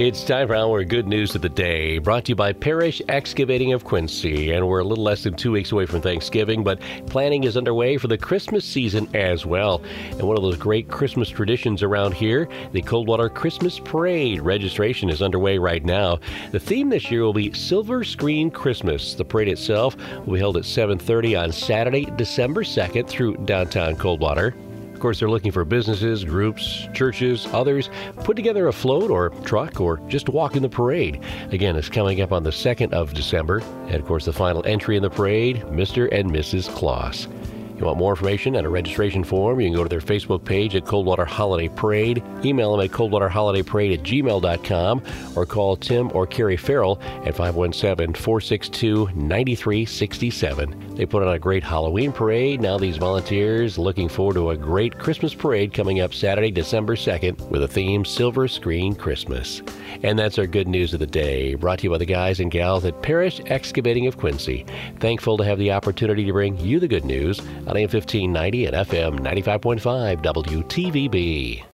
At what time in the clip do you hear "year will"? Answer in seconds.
17.10-17.34